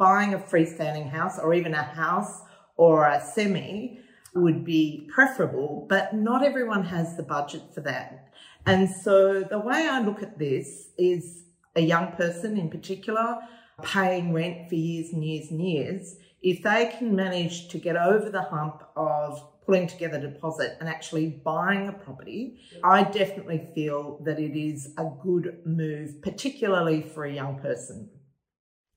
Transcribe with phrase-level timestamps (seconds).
[0.00, 2.40] buying a freestanding house or even a house
[2.78, 4.00] or a semi
[4.34, 8.32] would be preferable, but not everyone has the budget for that.
[8.64, 11.44] And so the way I look at this is
[11.76, 13.40] a young person in particular
[13.82, 16.16] paying rent for years and years and years.
[16.42, 20.88] If they can manage to get over the hump of pulling together a deposit and
[20.88, 27.24] actually buying a property, I definitely feel that it is a good move, particularly for
[27.24, 28.08] a young person.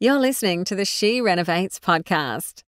[0.03, 2.63] You're listening to the She Renovates podcast.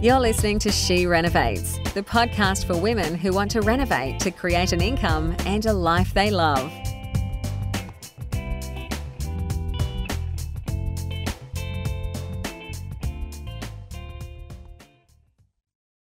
[0.00, 4.72] You're listening to She Renovates, the podcast for women who want to renovate to create
[4.72, 6.72] an income and a life they love.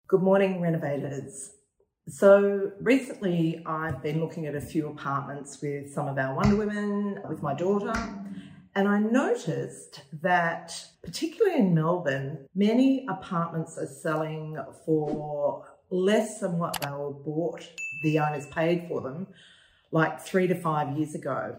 [0.08, 1.52] Good morning, renovators.
[2.08, 7.20] So, recently I've been looking at a few apartments with some of our Wonder Women,
[7.30, 7.94] with my daughter,
[8.76, 16.80] and I noticed that, particularly in Melbourne, many apartments are selling for less than what
[16.82, 17.68] they were bought,
[18.04, 19.28] the owners paid for them,
[19.92, 21.58] like three to five years ago,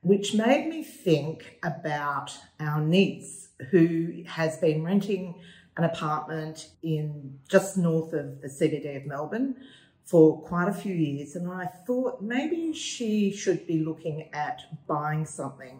[0.00, 5.40] which made me think about our niece who has been renting
[5.76, 9.56] an apartment in just north of the CBD of Melbourne
[10.04, 11.36] for quite a few years.
[11.36, 15.78] And I thought maybe she should be looking at buying something.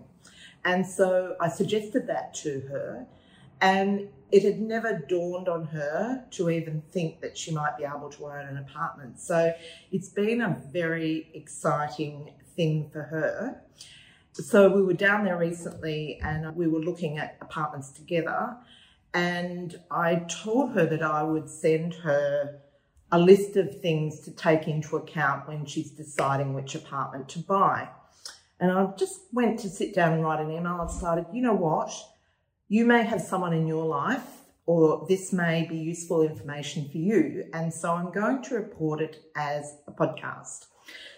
[0.65, 3.07] And so I suggested that to her,
[3.61, 8.11] and it had never dawned on her to even think that she might be able
[8.11, 9.21] to own an apartment.
[9.21, 9.53] So
[9.91, 13.61] it's been a very exciting thing for her.
[14.33, 18.57] So we were down there recently and we were looking at apartments together.
[19.13, 22.59] And I told her that I would send her
[23.11, 27.89] a list of things to take into account when she's deciding which apartment to buy.
[28.63, 30.79] And I just went to sit down and write an email.
[30.81, 31.91] I decided, you know what?
[32.69, 34.25] You may have someone in your life,
[34.67, 37.47] or this may be useful information for you.
[37.53, 40.67] And so I'm going to report it as a podcast.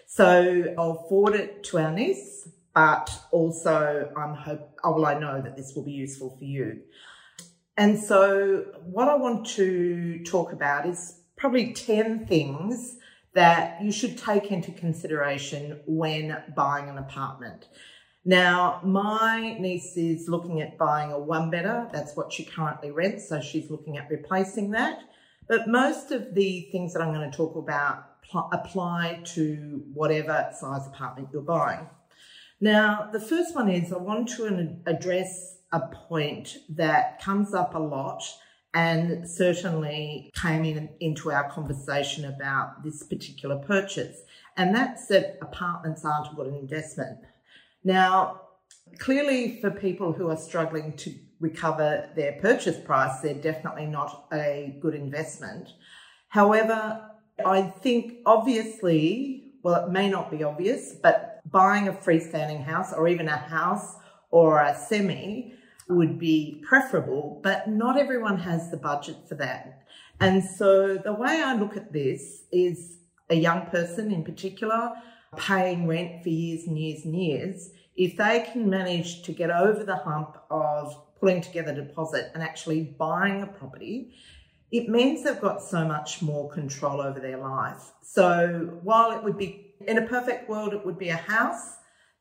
[0.07, 5.39] So I'll forward it to our niece, but also I'm hope, oh, well, I know
[5.39, 6.81] that this will be useful for you.
[7.77, 12.97] And so what I want to talk about is probably 10 things
[13.35, 17.67] that you should take into consideration when buying an apartment.
[18.23, 21.87] Now, my niece is looking at buying a one bedder.
[21.93, 23.29] That's what she currently rents.
[23.29, 24.99] So she's looking at replacing that.
[25.47, 30.49] But most of the things that I'm going to talk about pl- apply to whatever
[30.57, 31.87] size apartment you're buying.
[32.59, 37.79] Now, the first one is I want to address a point that comes up a
[37.79, 38.23] lot
[38.75, 44.19] and certainly came in into our conversation about this particular purchase.
[44.57, 47.19] And that's that apartments aren't a good investment.
[47.85, 48.41] Now,
[48.99, 54.75] clearly, for people who are struggling to recover their purchase price, they're definitely not a
[54.81, 55.69] good investment.
[56.27, 57.01] However,
[57.45, 63.07] I think obviously, well, it may not be obvious, but buying a freestanding house or
[63.07, 63.95] even a house
[64.31, 65.53] or a semi
[65.87, 69.83] would be preferable, but not everyone has the budget for that.
[70.19, 72.97] And so the way I look at this is
[73.29, 74.93] a young person in particular
[75.37, 77.71] paying rent for years and years and years.
[77.95, 82.43] If they can manage to get over the hump of pulling together a deposit and
[82.43, 84.13] actually buying a property,
[84.71, 87.91] it means they've got so much more control over their life.
[88.01, 91.75] So while it would be in a perfect world, it would be a house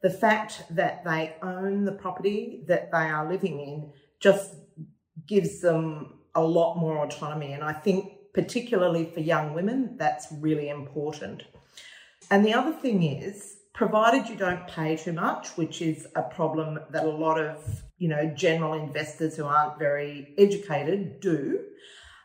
[0.04, 4.54] the fact that they own the property that they are living in just
[5.26, 7.54] gives them a lot more autonomy.
[7.54, 11.44] And I think, particularly for young women, that's really important.
[12.30, 16.80] And the other thing is, provided you don't pay too much, which is a problem
[16.90, 21.60] that a lot of you know general investors who aren't very educated do,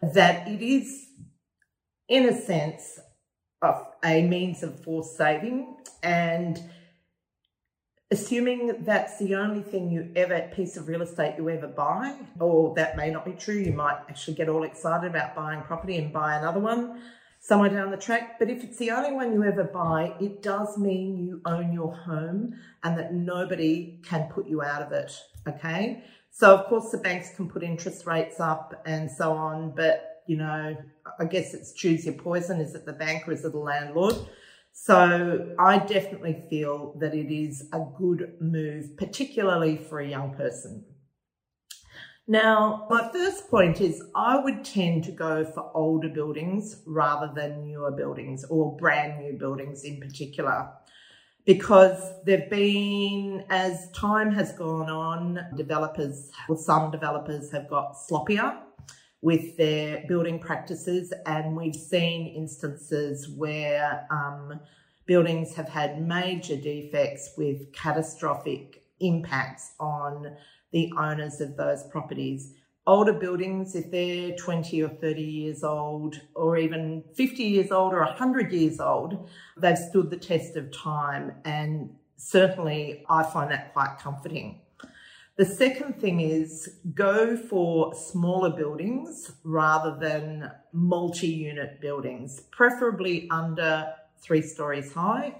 [0.01, 1.05] that it is,
[2.09, 2.99] in a sense,
[4.03, 6.61] a means of forced saving and
[8.11, 12.73] assuming that's the only thing you ever piece of real estate you ever buy or
[12.73, 16.11] that may not be true you might actually get all excited about buying property and
[16.11, 16.99] buy another one
[17.41, 18.37] somewhere down the track.
[18.37, 21.95] But if it's the only one you ever buy it does mean you own your
[21.95, 25.11] home and that nobody can put you out of it
[25.47, 26.03] okay?
[26.31, 30.37] So of course the banks can put interest rates up and so on but you
[30.37, 30.77] know
[31.19, 32.59] i guess it's choose your poison.
[32.59, 34.15] Is it the bank or is it the landlord
[34.71, 40.85] so I definitely feel that it is a good move, particularly for a young person.
[42.27, 47.65] Now, my first point is I would tend to go for older buildings rather than
[47.65, 50.69] newer buildings or brand new buildings in particular.
[51.45, 58.55] because they've been, as time has gone on, developers, or some developers have got sloppier
[59.21, 64.59] with their building practices, and we've seen instances where um,
[65.05, 70.35] buildings have had major defects with catastrophic impacts on
[70.71, 72.53] the owners of those properties.
[72.87, 77.99] Older buildings, if they're 20 or 30 years old, or even 50 years old or
[77.99, 81.33] 100 years old, they've stood the test of time.
[81.43, 84.61] And certainly I find that quite comforting.
[85.39, 93.93] The second thing is go for smaller buildings rather than multi unit buildings, preferably under
[94.21, 95.37] three stories high,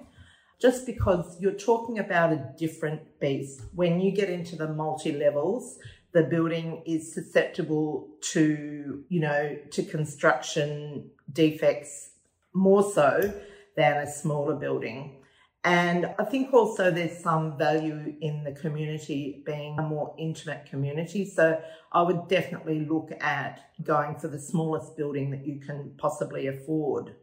[0.58, 3.60] just because you're talking about a different beast.
[3.74, 5.78] When you get into the multi levels,
[6.12, 12.12] the building is susceptible to, you know, to construction defects
[12.54, 13.34] more so
[13.76, 15.19] than a smaller building.
[15.62, 21.26] And I think also there's some value in the community being a more intimate community.
[21.28, 21.60] So
[21.92, 27.14] I would definitely look at going for the smallest building that you can possibly afford.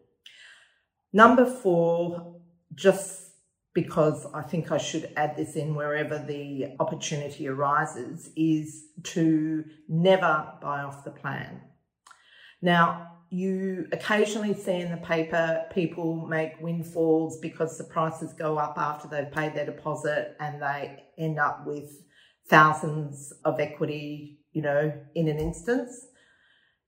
[1.13, 2.36] Number four,
[2.75, 3.31] just
[3.74, 10.51] because I think I should add this in wherever the opportunity arises, is to never
[10.62, 11.62] buy off the plan.
[12.62, 18.77] Now, you occasionally see in the paper people make windfalls because the prices go up
[18.77, 22.03] after they've paid their deposit and they end up with
[22.47, 26.07] thousands of equity, you know, in an instance.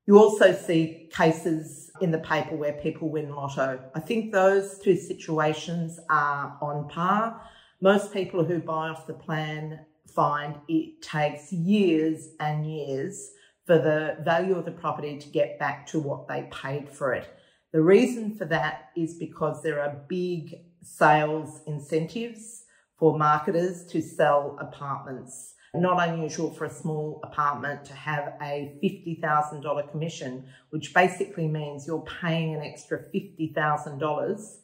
[0.08, 3.80] You also see cases in the paper where people win lotto.
[3.94, 7.42] I think those two situations are on par.
[7.82, 13.32] Most people who buy off the plan find it takes years and years
[13.70, 17.28] for the value of the property to get back to what they paid for it.
[17.72, 22.64] The reason for that is because there are big sales incentives
[22.98, 25.54] for marketers to sell apartments.
[25.76, 32.08] Not unusual for a small apartment to have a $50,000 commission, which basically means you're
[32.22, 34.58] paying an extra $50,000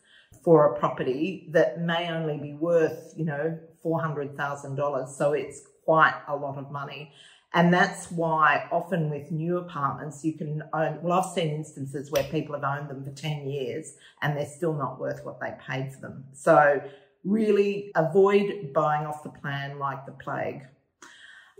[0.43, 3.55] for a property that may only be worth, you know,
[3.85, 5.09] $400,000.
[5.09, 7.13] So it's quite a lot of money.
[7.55, 12.25] And that's why often with new apartments, you can own, well, I've seen instances where
[12.25, 15.93] people have owned them for 10 years and they're still not worth what they paid
[15.93, 16.25] for them.
[16.33, 16.81] So
[17.23, 20.63] really avoid buying off the plan like the plague.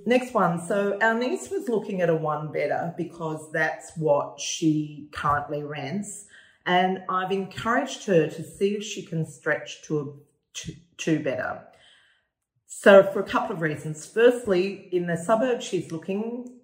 [0.06, 0.62] Next one.
[0.66, 6.26] So our niece was looking at a one bedder because that's what she currently rents.
[6.66, 10.06] And I've encouraged her to see if she can stretch to a
[10.54, 11.62] two, two bedder.
[12.78, 14.06] So, for a couple of reasons.
[14.06, 16.60] Firstly, in the suburb she's looking,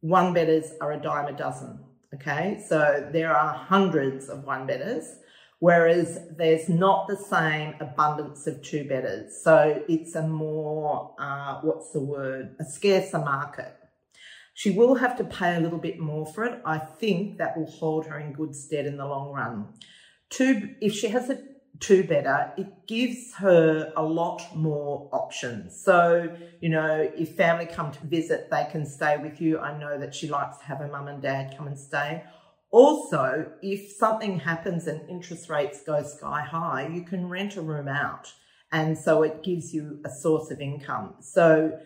[0.00, 1.80] one bedders are a dime a dozen.
[2.14, 5.16] Okay, so there are hundreds of one bedders,
[5.58, 9.42] whereas there's not the same abundance of two bedders.
[9.42, 13.74] So it's a more, uh, what's the word, a scarcer market.
[14.52, 16.60] She will have to pay a little bit more for it.
[16.66, 19.68] I think that will hold her in good stead in the long run.
[20.28, 21.42] Two, if she has a
[21.80, 25.80] two bedder, it gives her a lot more options.
[25.80, 29.58] So, you know, if family come to visit, they can stay with you.
[29.58, 32.24] I know that she likes to have her mum and dad come and stay.
[32.70, 37.88] Also, if something happens and interest rates go sky high, you can rent a room
[37.88, 38.32] out.
[38.72, 41.14] And so it gives you a source of income.
[41.20, 41.78] So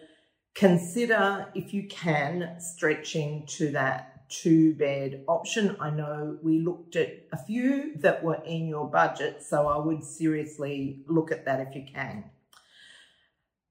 [0.55, 5.77] consider, if you can, stretching to that two bed option.
[5.79, 10.03] I know we looked at a few that were in your budget, so I would
[10.03, 12.25] seriously look at that if you can.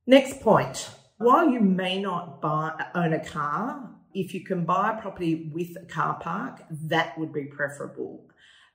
[0.05, 0.89] Next point
[1.21, 5.77] while you may not buy, own a car, if you can buy a property with
[5.77, 8.27] a car park, that would be preferable.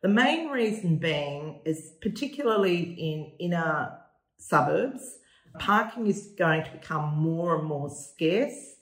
[0.02, 3.98] The main reason being is particularly in inner
[4.38, 5.18] suburbs,
[5.58, 8.75] parking is going to become more and more scarce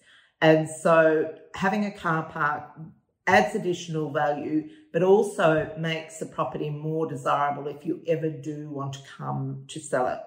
[0.44, 2.64] and so having a car park
[3.26, 8.92] adds additional value, but also makes the property more desirable if you ever do want
[8.92, 10.18] to come to sell it.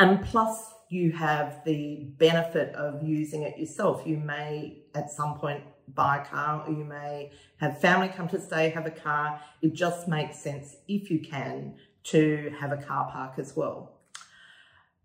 [0.00, 4.02] And plus, you have the benefit of using it yourself.
[4.04, 5.62] You may at some point
[5.94, 9.40] buy a car, or you may have family come to stay, have a car.
[9.62, 14.00] It just makes sense if you can to have a car park as well.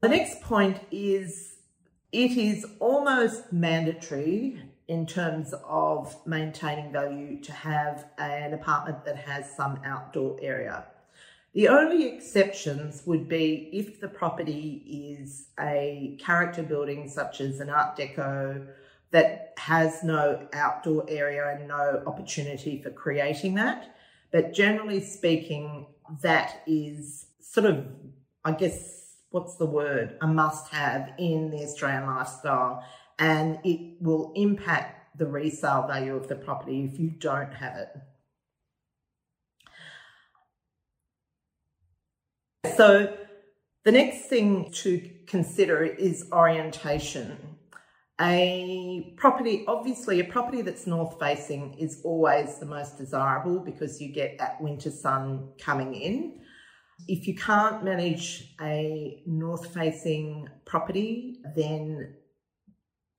[0.02, 1.51] The next point is
[2.12, 9.50] it is almost mandatory in terms of maintaining value to have an apartment that has
[9.56, 10.86] some outdoor area.
[11.54, 17.70] The only exceptions would be if the property is a character building, such as an
[17.70, 18.68] Art Deco,
[19.12, 23.96] that has no outdoor area and no opportunity for creating that.
[24.32, 25.88] But generally speaking,
[26.22, 27.86] that is sort of,
[28.46, 29.01] I guess,
[29.32, 32.86] what's the word, a must have in the Australian lifestyle.
[33.18, 37.90] And it will impact the resale value of the property if you don't have it.
[42.78, 43.18] So
[43.84, 47.38] the next thing to consider is orientation.
[48.20, 54.12] A property, obviously, a property that's north facing is always the most desirable because you
[54.12, 56.42] get that winter sun coming in.
[57.08, 62.16] If you can't manage a north facing property, then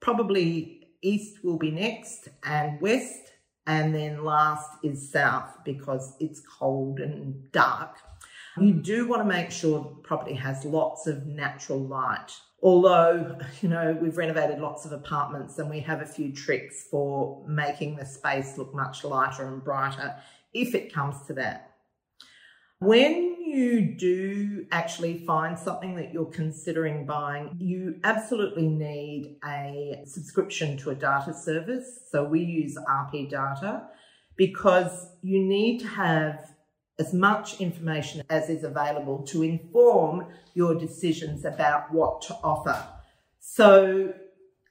[0.01, 3.33] probably east will be next and west,
[3.67, 7.97] and then last is south because it's cold and dark.
[8.59, 12.33] You do want to make sure the property has lots of natural light.
[12.63, 17.45] Although, you know, we've renovated lots of apartments and we have a few tricks for
[17.49, 20.15] making the space look much lighter and brighter
[20.53, 21.72] if it comes to that.
[22.83, 30.77] When you do actually find something that you're considering buying, you absolutely need a subscription
[30.79, 32.01] to a data service.
[32.11, 33.85] So we use RP Data
[34.35, 36.55] because you need to have
[36.99, 42.85] as much information as is available to inform your decisions about what to offer.
[43.39, 44.13] So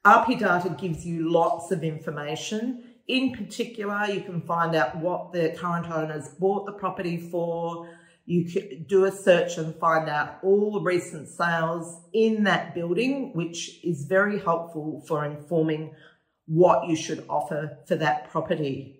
[0.04, 2.84] RP Data gives you lots of information.
[3.08, 7.88] In particular, you can find out what the current owners bought the property for.
[8.26, 13.34] You can do a search and find out all the recent sales in that building,
[13.34, 15.96] which is very helpful for informing
[16.46, 19.00] what you should offer for that property.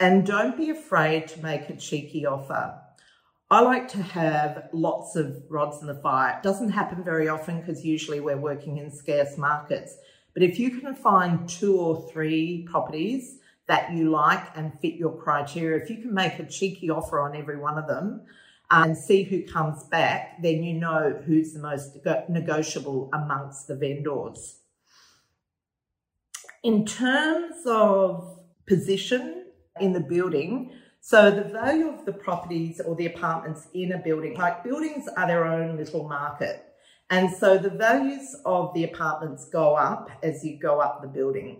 [0.00, 2.78] And don't be afraid to make a cheeky offer.
[3.50, 6.36] I like to have lots of rods in the fire.
[6.38, 9.96] It doesn't happen very often because usually we're working in scarce markets.
[10.32, 15.16] But if you can find two or three properties that you like and fit your
[15.16, 18.22] criteria, if you can make a cheeky offer on every one of them
[18.70, 21.96] uh, and see who comes back, then you know who's the most
[22.28, 24.58] negotiable amongst the vendors.
[26.62, 29.44] In terms of position,
[29.80, 30.72] in the building.
[31.00, 35.26] So the value of the properties or the apartments in a building, like buildings are
[35.26, 36.64] their own little market.
[37.10, 41.58] And so the values of the apartments go up as you go up the building.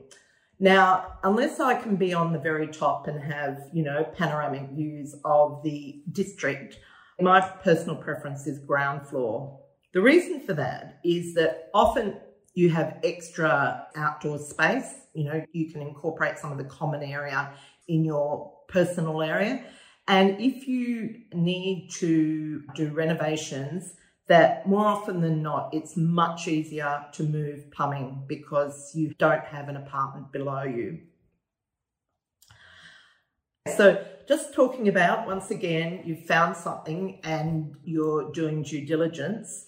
[0.64, 5.14] Now, unless I can be on the very top and have, you know, panoramic views
[5.22, 6.78] of the district,
[7.20, 9.60] my personal preference is ground floor.
[9.92, 12.16] The reason for that is that often
[12.54, 14.90] you have extra outdoor space.
[15.12, 17.52] You know, you can incorporate some of the common area
[17.88, 19.66] in your personal area.
[20.08, 27.04] And if you need to do renovations, that more often than not, it's much easier
[27.12, 31.00] to move plumbing because you don't have an apartment below you.
[33.76, 39.66] So just talking about, once again, you've found something and you're doing due diligence.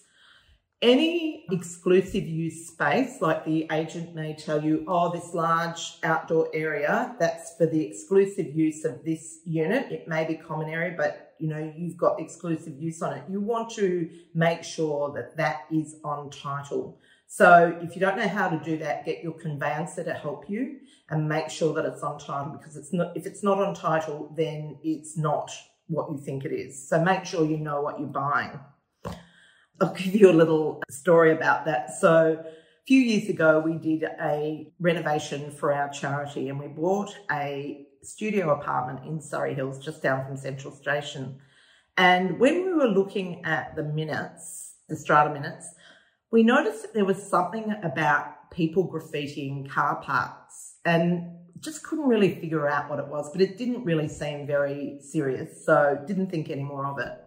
[0.81, 7.15] Any exclusive use space, like the agent may tell you, oh, this large outdoor area,
[7.19, 9.91] that's for the exclusive use of this unit.
[9.91, 13.23] It may be common area, but you know, you've got exclusive use on it.
[13.29, 16.99] You want to make sure that that is on title.
[17.27, 20.77] So if you don't know how to do that, get your conveyancer to help you
[21.09, 24.33] and make sure that it's on title because it's not, if it's not on title,
[24.35, 25.51] then it's not
[25.87, 26.87] what you think it is.
[26.87, 28.59] So make sure you know what you're buying.
[29.79, 31.93] I'll give you a little story about that.
[31.99, 37.15] So, a few years ago, we did a renovation for our charity and we bought
[37.29, 41.39] a studio apartment in Surry Hills, just down from Central Station.
[41.97, 45.73] And when we were looking at the minutes, the strata minutes,
[46.31, 52.35] we noticed that there was something about people graffitiing car parks and just couldn't really
[52.35, 55.65] figure out what it was, but it didn't really seem very serious.
[55.65, 57.17] So, didn't think any more of it.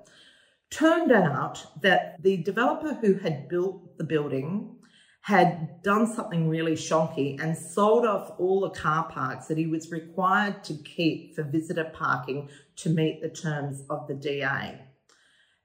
[0.70, 4.76] Turned out that the developer who had built the building
[5.22, 9.90] had done something really shonky and sold off all the car parks that he was
[9.90, 14.80] required to keep for visitor parking to meet the terms of the DA.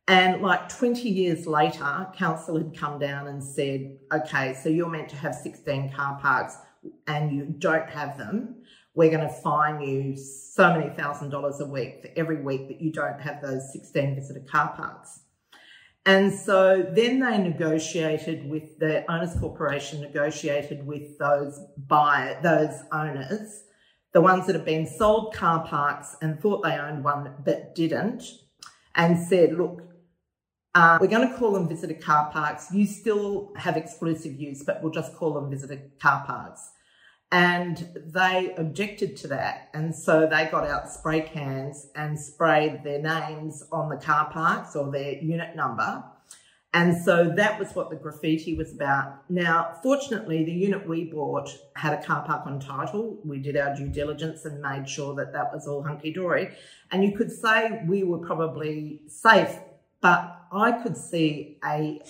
[0.07, 5.09] And like 20 years later, council had come down and said, okay, so you're meant
[5.09, 6.57] to have 16 car parks
[7.07, 8.57] and you don't have them
[8.95, 12.81] we're going to fine you so many thousand dollars a week for every week that
[12.81, 15.19] you don't have those 16 visitor car parks.
[16.05, 23.63] And so then they negotiated with the owners corporation negotiated with those buyer, those owners,
[24.13, 28.23] the ones that have been sold car parks and thought they owned one but didn't,
[28.93, 29.81] and said, look,
[30.75, 32.71] uh, we're going to call them visitor car parks.
[32.71, 36.69] You still have exclusive use, but we'll just call them visitor car parks.
[37.31, 39.69] And they objected to that.
[39.73, 44.75] And so they got out spray cans and sprayed their names on the car parks
[44.75, 46.03] or their unit number.
[46.75, 49.29] And so that was what the graffiti was about.
[49.29, 53.17] Now, fortunately, the unit we bought had a car park on title.
[53.23, 56.49] We did our due diligence and made sure that that was all hunky dory.
[56.91, 59.57] And you could say we were probably safe,
[60.01, 62.01] but I could see a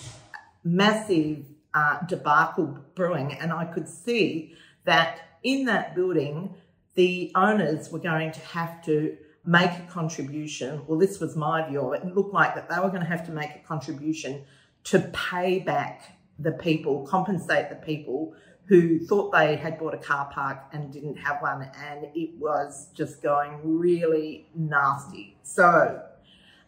[0.64, 1.46] massive
[1.76, 4.56] uh, debacle brewing, and I could see
[4.86, 6.56] that in that building,
[6.96, 10.82] the owners were going to have to make a contribution.
[10.88, 11.82] Well, this was my view.
[11.82, 12.08] Of it.
[12.08, 14.44] It looked like that they were going to have to make a contribution
[14.86, 18.34] to pay back the people, compensate the people
[18.66, 22.88] who thought they had bought a car park and didn't have one, and it was
[22.94, 25.38] just going really nasty.
[25.44, 26.02] So,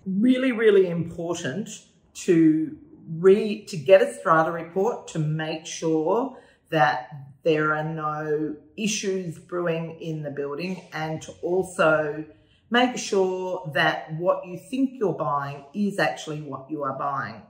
[0.06, 1.70] really, really important
[2.14, 2.78] to
[3.10, 6.38] read to get a strata report to make sure
[6.70, 12.26] that there are no issues brewing in the building and to also
[12.70, 17.42] make sure that what you think you're buying is actually what you are buying.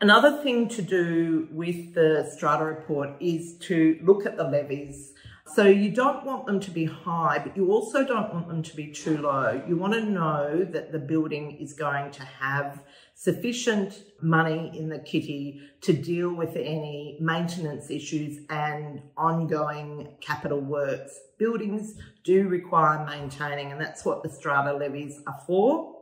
[0.00, 5.12] Another thing to do with the strata report is to look at the levies.
[5.54, 8.76] So you don't want them to be high, but you also don't want them to
[8.76, 9.60] be too low.
[9.66, 12.80] You want to know that the building is going to have
[13.20, 21.18] sufficient money in the kitty to deal with any maintenance issues and ongoing capital works.
[21.36, 25.96] Buildings do require maintaining, and that's what the strata levies are for.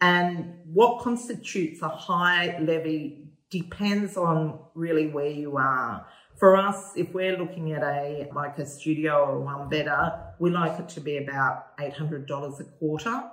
[0.00, 6.04] And what constitutes a high levy depends on really where you are.
[6.36, 10.80] For us, if we're looking at a like a studio or one bedder, we like
[10.80, 13.30] it to be about $800 a quarter,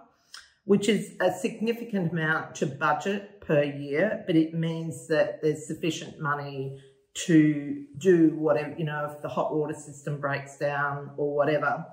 [0.68, 6.20] which is a significant amount to budget per year, but it means that there's sufficient
[6.20, 6.78] money
[7.14, 11.86] to do whatever, you know, if the hot water system breaks down or whatever.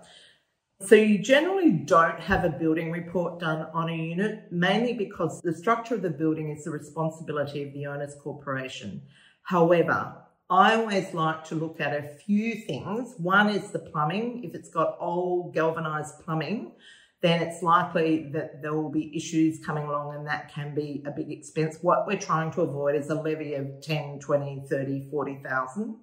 [0.81, 5.54] So you generally don't have a building report done on a unit, mainly because the
[5.54, 9.02] structure of the building is the responsibility of the owner's corporation.
[9.45, 10.16] However,
[10.50, 13.14] I always like to look at a few things.
[13.19, 14.43] One is the plumbing.
[14.43, 16.72] If it's got old galvanized plumbing,
[17.25, 21.11] then it's likely that there will be issues coming along and that can be a
[21.11, 21.79] big expense.
[21.81, 25.97] What we're trying to avoid is a levy of 10, 20, 30, 40,000.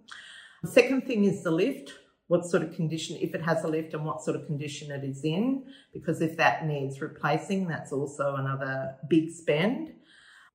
[0.63, 1.93] The second thing is the lift
[2.31, 5.03] what sort of condition, if it has a lift and what sort of condition it
[5.03, 9.91] is in, because if that needs replacing, that's also another big spend.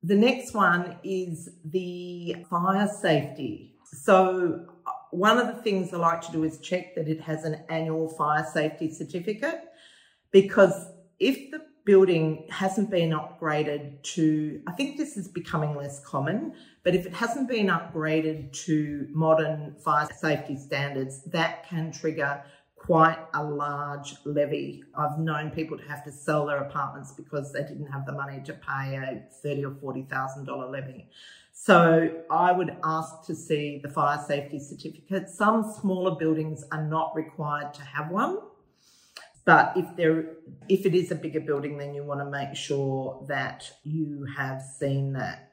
[0.02, 3.74] The next one is the fire safety.
[3.84, 7.44] So uh, one of the things I like to do is check that it has
[7.44, 9.60] an annual fire safety certificate
[10.42, 16.52] because if the building hasn't been upgraded to, I think this is becoming less common,
[16.82, 22.42] but if it hasn't been upgraded to modern fire safety standards, that can trigger
[22.76, 24.84] quite a large levy.
[24.94, 28.42] I've known people to have to sell their apartments because they didn't have the money
[28.44, 31.08] to pay a thirty or forty thousand dollar levy.
[31.54, 35.30] So I would ask to see the fire safety certificate.
[35.30, 38.36] Some smaller buildings are not required to have one.
[39.46, 40.32] But if there,
[40.68, 44.60] if it is a bigger building, then you want to make sure that you have
[44.60, 45.52] seen that.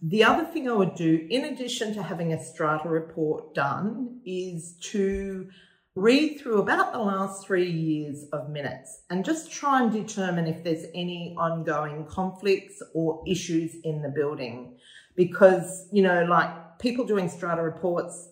[0.00, 4.76] The other thing I would do, in addition to having a strata report done, is
[4.92, 5.48] to
[5.96, 10.62] read through about the last three years of minutes and just try and determine if
[10.62, 14.76] there's any ongoing conflicts or issues in the building.
[15.16, 18.28] Because, you know, like people doing strata reports,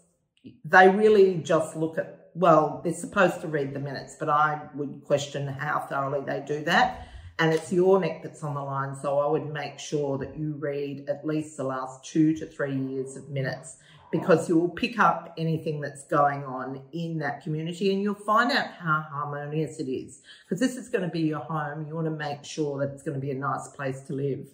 [0.64, 5.02] they really just look at well, they're supposed to read the minutes, but I would
[5.04, 7.08] question how thoroughly they do that.
[7.38, 10.54] And it's your neck that's on the line, so I would make sure that you
[10.58, 13.78] read at least the last two to three years of minutes
[14.12, 18.52] because you will pick up anything that's going on in that community and you'll find
[18.52, 20.20] out how harmonious it is.
[20.44, 23.02] Because this is going to be your home, you want to make sure that it's
[23.02, 24.46] going to be a nice place to live.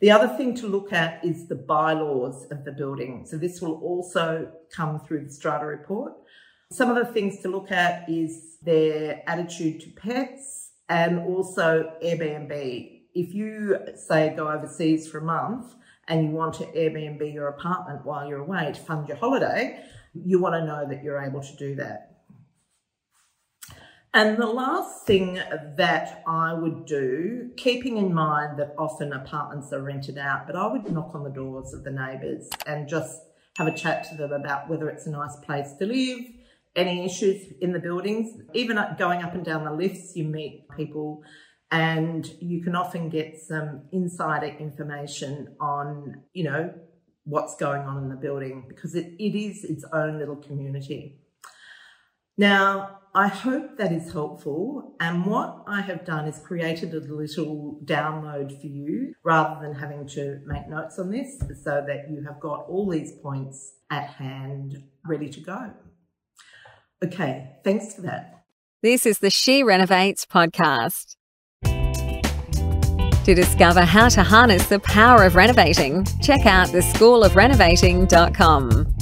[0.00, 3.24] The other thing to look at is the bylaws of the building.
[3.24, 6.14] So this will also come through the strata report.
[6.72, 13.02] Some of the things to look at is their attitude to pets and also Airbnb.
[13.14, 15.74] If you say go overseas for a month
[16.08, 19.80] and you want to Airbnb your apartment while you're away to fund your holiday,
[20.12, 22.16] you want to know that you're able to do that.
[24.12, 25.34] And the last thing
[25.76, 30.66] that I would do, keeping in mind that often apartments are rented out, but I
[30.66, 33.20] would knock on the doors of the neighbours and just
[33.56, 36.20] have a chat to them about whether it's a nice place to live,
[36.76, 38.40] any issues in the buildings.
[38.54, 41.22] Even going up and down the lifts, you meet people
[41.70, 46.72] and you can often get some insider information on, you know,
[47.24, 51.18] what's going on in the building because it, it is its own little community.
[52.38, 54.94] Now, I hope that is helpful.
[55.00, 60.06] And what I have done is created a little download for you rather than having
[60.08, 64.76] to make notes on this so that you have got all these points at hand
[65.06, 65.72] ready to go.
[67.04, 68.44] Okay, thanks for that.
[68.82, 71.14] This is the She Renovates podcast.
[71.64, 78.95] To discover how to harness the power of renovating, check out theschoolofrenovating.com.